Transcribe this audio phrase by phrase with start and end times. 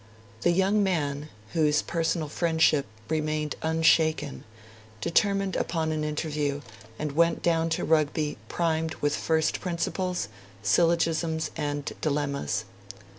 [0.41, 4.45] The young man, whose personal friendship remained unshaken,
[4.99, 6.61] determined upon an interview,
[6.97, 10.27] and went down to Rugby primed with first principles,
[10.63, 12.65] syllogisms, and dilemmas.